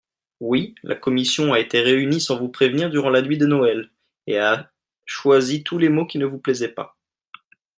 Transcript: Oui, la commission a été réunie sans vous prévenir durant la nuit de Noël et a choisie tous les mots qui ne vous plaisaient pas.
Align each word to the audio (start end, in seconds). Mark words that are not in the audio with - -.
Oui, 0.39 0.73
la 0.81 0.95
commission 0.95 1.53
a 1.53 1.59
été 1.59 1.79
réunie 1.81 2.19
sans 2.21 2.39
vous 2.39 2.47
prévenir 2.49 2.89
durant 2.89 3.11
la 3.11 3.21
nuit 3.21 3.37
de 3.37 3.45
Noël 3.45 3.91
et 4.25 4.39
a 4.39 4.71
choisie 5.05 5.61
tous 5.63 5.77
les 5.77 5.89
mots 5.89 6.07
qui 6.07 6.17
ne 6.17 6.25
vous 6.25 6.39
plaisaient 6.39 6.73
pas. 6.73 6.97